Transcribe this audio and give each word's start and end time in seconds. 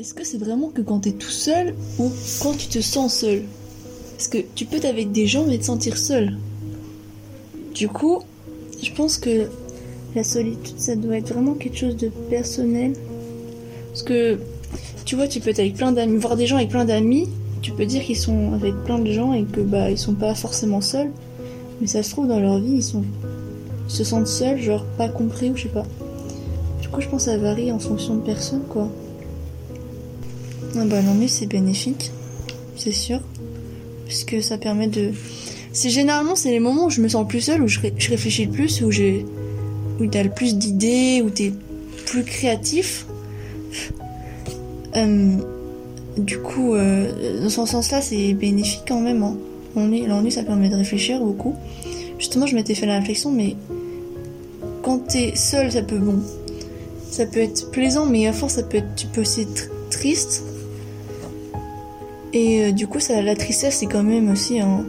Est-ce 0.00 0.14
que 0.14 0.24
c'est 0.24 0.38
vraiment 0.38 0.68
que 0.68 0.80
quand 0.80 1.00
t'es 1.00 1.12
tout 1.12 1.28
seul 1.28 1.74
ou 1.98 2.10
quand 2.40 2.56
tu 2.56 2.68
te 2.68 2.80
sens 2.80 3.16
seul? 3.16 3.42
Parce 4.16 4.28
que 4.28 4.38
tu 4.54 4.64
peux 4.64 4.76
être 4.76 4.86
avec 4.86 5.12
des 5.12 5.26
gens 5.26 5.44
mais 5.46 5.58
te 5.58 5.64
sentir 5.64 5.98
seul. 5.98 6.38
Du 7.74 7.86
coup, 7.86 8.20
je 8.82 8.90
pense 8.92 9.18
que 9.18 9.48
la 10.14 10.24
solitude, 10.24 10.78
ça 10.78 10.96
doit 10.96 11.18
être 11.18 11.34
vraiment 11.34 11.52
quelque 11.52 11.76
chose 11.76 11.98
de 11.98 12.08
personnel. 12.30 12.94
Parce 13.88 14.02
que, 14.02 14.38
tu 15.04 15.16
vois, 15.16 15.28
tu 15.28 15.38
peux 15.38 15.50
être 15.50 15.58
avec 15.58 15.74
plein 15.74 15.92
d'amis, 15.92 16.16
voir 16.16 16.34
des 16.34 16.46
gens 16.46 16.56
avec 16.56 16.70
plein 16.70 16.86
d'amis, 16.86 17.28
tu 17.60 17.72
peux 17.72 17.84
dire 17.84 18.02
qu'ils 18.02 18.16
sont 18.16 18.54
avec 18.54 18.72
plein 18.84 19.00
de 19.00 19.12
gens 19.12 19.34
et 19.34 19.44
que 19.44 19.60
bah 19.60 19.90
ils 19.90 19.98
sont 19.98 20.14
pas 20.14 20.34
forcément 20.34 20.80
seuls. 20.80 21.10
Mais 21.82 21.86
ça 21.86 22.02
se 22.02 22.08
trouve 22.08 22.26
dans 22.26 22.40
leur 22.40 22.58
vie, 22.58 22.76
ils 22.76 23.02
ils 23.86 23.94
se 23.94 24.04
sentent 24.04 24.28
seuls, 24.28 24.62
genre 24.62 24.86
pas 24.96 25.10
compris 25.10 25.50
ou 25.50 25.56
je 25.58 25.64
sais 25.64 25.68
pas. 25.68 25.84
Du 26.80 26.88
coup, 26.88 27.02
je 27.02 27.08
pense 27.10 27.26
que 27.26 27.30
ça 27.32 27.36
varie 27.36 27.70
en 27.70 27.78
fonction 27.78 28.14
de 28.14 28.22
personne, 28.22 28.62
quoi. 28.66 28.88
Ah 30.76 30.84
bah 30.84 31.00
l'ennui 31.02 31.28
c'est 31.28 31.46
bénéfique, 31.46 32.10
c'est 32.76 32.92
sûr, 32.92 33.20
puisque 34.06 34.42
ça 34.42 34.56
permet 34.56 34.86
de. 34.86 35.10
C'est 35.72 35.90
généralement 35.90 36.36
c'est 36.36 36.50
les 36.50 36.60
moments 36.60 36.86
où 36.86 36.90
je 36.90 37.00
me 37.00 37.08
sens 37.08 37.26
plus 37.26 37.40
seule, 37.40 37.62
où 37.62 37.68
je, 37.68 37.80
ré- 37.80 37.94
je 37.96 38.10
réfléchis 38.10 38.46
le 38.46 38.52
plus, 38.52 38.80
où 38.82 38.90
j'ai, 38.90 39.24
où 40.00 40.06
t'as 40.06 40.22
le 40.22 40.30
plus 40.30 40.56
d'idées, 40.56 41.22
où 41.24 41.30
t'es 41.30 41.52
plus 42.06 42.24
créatif. 42.24 43.06
Euh, 44.96 45.36
du 46.18 46.38
coup, 46.38 46.74
euh, 46.74 47.42
dans 47.42 47.48
ce 47.48 47.66
sens-là, 47.66 48.00
c'est 48.00 48.32
bénéfique 48.34 48.82
quand 48.86 49.00
même. 49.00 49.22
Hein. 49.22 49.36
L'ennui, 49.76 50.06
l'ennui, 50.06 50.32
ça 50.32 50.42
permet 50.42 50.68
de 50.68 50.74
réfléchir 50.76 51.20
beaucoup. 51.20 51.54
Justement, 52.18 52.46
je 52.46 52.54
m'étais 52.56 52.74
fait 52.74 52.86
la 52.86 52.98
réflexion, 52.98 53.30
mais 53.30 53.56
quand 54.82 54.98
t'es 55.08 55.32
seul, 55.36 55.70
ça 55.70 55.82
peut 55.82 55.98
bon, 55.98 56.20
ça 57.10 57.26
peut 57.26 57.40
être 57.40 57.70
plaisant, 57.70 58.06
mais 58.06 58.26
à 58.26 58.32
force, 58.32 58.54
ça 58.54 58.62
peut 58.62 58.78
être, 58.78 58.94
tu 58.96 59.06
peux 59.06 59.20
aussi 59.20 59.42
être 59.42 59.68
triste. 59.90 60.44
Et 62.32 62.64
euh, 62.64 62.72
du 62.72 62.86
coup, 62.86 63.00
ça, 63.00 63.20
la 63.22 63.34
tristesse, 63.34 63.78
c'est 63.80 63.86
quand 63.86 64.02
même 64.02 64.30
aussi 64.30 64.60
un. 64.60 64.84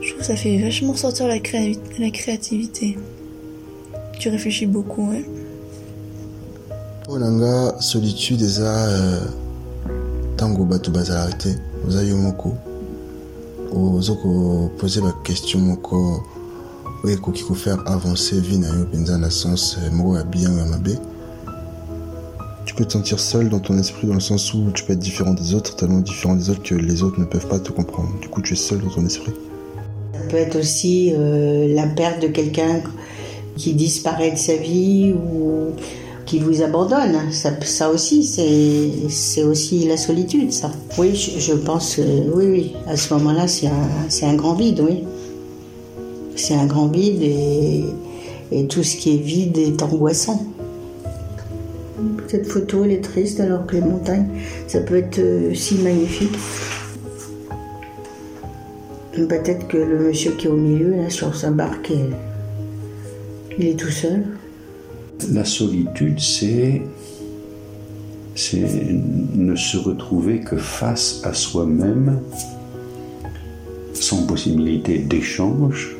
Je 0.00 0.08
trouve 0.10 0.20
que 0.20 0.26
ça 0.26 0.36
fait 0.36 0.58
vachement 0.58 0.94
sortir 0.96 1.28
la, 1.28 1.38
créavi- 1.38 1.78
la 1.98 2.10
créativité. 2.10 2.98
Tu 4.18 4.28
réfléchis 4.28 4.66
beaucoup, 4.66 5.10
ouais. 5.10 5.24
mpo 7.04 7.18
na 7.18 7.30
nga 7.30 7.80
solitude 7.80 8.42
eza 8.42 8.88
euh, 8.88 9.20
ntango 10.34 10.64
bato 10.64 10.90
bazalaka 10.90 11.36
te 11.36 11.48
oza 11.86 12.02
yo 12.02 12.16
moko 12.16 12.54
oza 13.76 14.14
kopose 14.14 15.00
baquestion 15.00 15.60
moko 15.60 16.22
oyo 17.04 17.14
ekoki 17.14 17.44
kofaire 17.44 17.82
avancer 17.86 18.40
vie 18.40 18.56
na 18.58 18.68
yo 18.68 18.86
mpenza 18.86 19.18
na 19.18 19.30
sens 19.30 19.76
euh, 19.76 19.90
moko 19.92 20.16
ya 20.16 20.24
bien 20.24 20.56
ya 20.58 20.64
mabe 20.64 20.96
tu 22.64 22.74
peux 22.74 22.84
te 22.84 22.92
sentir 22.92 23.20
seul 23.20 23.48
dans 23.48 23.60
ton 23.60 23.78
esprit 23.78 24.06
dans 24.06 24.14
le 24.14 24.20
sens 24.20 24.54
où 24.54 24.70
tu 24.72 24.84
peux 24.84 24.94
être 24.94 24.98
différent 24.98 25.34
des 25.34 25.54
autres 25.54 25.76
tellement 25.76 26.00
différent 26.00 26.34
des 26.34 26.50
autres 26.50 26.62
que 26.62 26.74
les 26.74 27.02
autres 27.02 27.20
ne 27.20 27.24
peuvent 27.24 27.48
pas 27.48 27.58
te 27.58 27.70
comprendre 27.70 28.10
du 28.20 28.28
coup 28.28 28.42
tu 28.42 28.54
es 28.54 28.56
seul 28.56 28.80
dans 28.80 28.90
ton 28.90 29.04
esprit 29.04 29.32
Ça 30.14 30.20
peut 30.28 30.36
être 30.36 30.58
aussi 30.58 31.12
euh, 31.14 31.74
la 31.74 31.86
perte 31.86 32.22
de 32.22 32.28
quelqu'un 32.28 32.82
qui 33.56 33.74
disparaît 33.74 34.32
de 34.32 34.38
sa 34.38 34.56
vie 34.56 35.12
ou 35.12 35.72
qui 36.26 36.38
vous 36.38 36.62
abandonne. 36.62 37.30
Ça, 37.30 37.50
ça 37.62 37.90
aussi, 37.90 38.24
c'est 38.24 38.90
c'est 39.08 39.42
aussi 39.42 39.86
la 39.86 39.96
solitude, 39.96 40.52
ça. 40.52 40.70
Oui, 40.98 41.14
je, 41.14 41.38
je 41.38 41.52
pense, 41.52 41.98
euh, 41.98 42.22
oui, 42.34 42.46
oui. 42.46 42.72
À 42.86 42.96
ce 42.96 43.12
moment-là, 43.14 43.46
c'est 43.46 43.66
un, 43.66 43.88
c'est 44.08 44.26
un 44.26 44.34
grand 44.34 44.54
vide, 44.54 44.80
oui. 44.80 45.04
C'est 46.36 46.54
un 46.54 46.66
grand 46.66 46.88
vide 46.88 47.22
et, 47.22 47.84
et 48.50 48.66
tout 48.66 48.82
ce 48.82 48.96
qui 48.96 49.14
est 49.14 49.18
vide 49.18 49.56
est 49.58 49.82
angoissant. 49.82 50.42
Cette 52.28 52.46
photo, 52.46 52.84
elle 52.84 52.92
est 52.92 53.00
triste 53.04 53.40
alors 53.40 53.66
que 53.66 53.76
les 53.76 53.82
montagnes, 53.82 54.26
ça 54.66 54.80
peut 54.80 54.96
être 54.96 55.18
euh, 55.18 55.54
si 55.54 55.76
magnifique. 55.78 56.34
Peut-être 59.12 59.68
que 59.68 59.76
le 59.76 59.98
monsieur 60.08 60.32
qui 60.32 60.46
est 60.46 60.50
au 60.50 60.56
milieu, 60.56 60.96
là, 60.96 61.08
sur 61.08 61.34
sa 61.36 61.50
barque, 61.50 61.90
il- 63.58 63.66
est 63.68 63.78
tout 63.78 63.90
seul. 63.90 64.24
La 65.32 65.44
solitude, 65.44 66.18
c'est 66.18 66.82
ne 69.36 69.54
se 69.54 69.76
retrouver 69.76 70.40
que 70.40 70.56
face 70.56 71.20
à 71.22 71.32
soi-même, 71.32 72.18
sans 73.92 74.26
possibilité 74.26 74.98
d'échange 74.98 75.96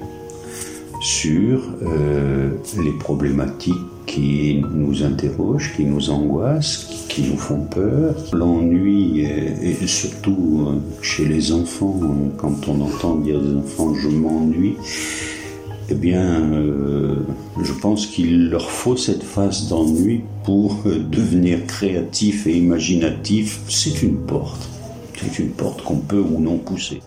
sur 1.04 1.60
euh, 1.82 2.52
les 2.82 2.92
problématiques 2.92 3.74
qui 4.06 4.64
nous 4.72 5.04
interrogent, 5.04 5.74
qui 5.76 5.84
nous 5.84 6.08
angoissent, 6.08 7.04
qui 7.10 7.24
nous 7.24 7.36
font 7.36 7.60
peur. 7.60 8.14
L'ennui, 8.32 9.20
et, 9.20 9.86
surtout 9.86 10.66
euh, 10.66 11.02
chez 11.02 11.26
les 11.26 11.52
enfants, 11.52 12.00
quand 12.38 12.68
on 12.68 12.80
entend 12.80 13.16
dire 13.16 13.38
des 13.38 13.54
enfants 13.54 13.94
je 13.94 14.08
m'ennuie, 14.08 14.76
eh 15.90 15.94
bien, 15.94 16.40
euh, 16.52 17.16
je 17.62 17.72
pense 17.74 18.06
qu'il 18.06 18.48
leur 18.48 18.70
faut 18.70 18.96
cette 18.96 19.22
phase 19.22 19.68
d'ennui 19.68 20.22
pour 20.42 20.84
devenir 20.86 21.66
créatif 21.66 22.46
et 22.46 22.56
imaginatif. 22.56 23.60
C'est 23.68 24.02
une 24.02 24.16
porte. 24.16 24.70
C'est 25.20 25.38
une 25.38 25.50
porte 25.50 25.82
qu'on 25.82 25.98
peut 25.98 26.24
ou 26.26 26.40
non 26.40 26.56
pousser. 26.56 27.02